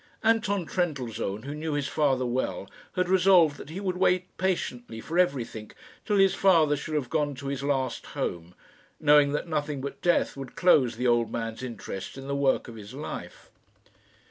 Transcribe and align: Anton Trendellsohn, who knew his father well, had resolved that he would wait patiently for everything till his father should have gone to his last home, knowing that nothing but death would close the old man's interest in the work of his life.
Anton 0.23 0.65
Trendellsohn, 0.65 1.43
who 1.43 1.53
knew 1.53 1.73
his 1.73 1.87
father 1.87 2.25
well, 2.25 2.67
had 2.93 3.07
resolved 3.07 3.57
that 3.57 3.69
he 3.69 3.79
would 3.79 3.97
wait 3.97 4.35
patiently 4.39 4.99
for 4.99 5.19
everything 5.19 5.69
till 6.05 6.17
his 6.17 6.33
father 6.33 6.75
should 6.75 6.95
have 6.95 7.07
gone 7.11 7.35
to 7.35 7.49
his 7.49 7.61
last 7.61 8.07
home, 8.17 8.55
knowing 8.99 9.31
that 9.33 9.47
nothing 9.47 9.79
but 9.79 10.01
death 10.01 10.35
would 10.35 10.55
close 10.55 10.95
the 10.95 11.05
old 11.05 11.31
man's 11.31 11.61
interest 11.61 12.17
in 12.17 12.25
the 12.27 12.35
work 12.35 12.67
of 12.67 12.77
his 12.77 12.95
life. 12.95 13.51